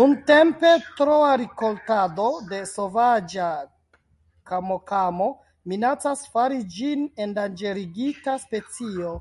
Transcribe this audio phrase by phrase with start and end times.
[0.00, 0.68] Nuntempe
[0.98, 3.48] troa rikoltado de sovaĝa
[4.52, 5.28] kamokamo
[5.72, 9.12] minacas fari ĝin endanĝerigita specio.